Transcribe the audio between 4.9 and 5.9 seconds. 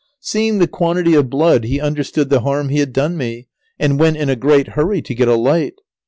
to get a light.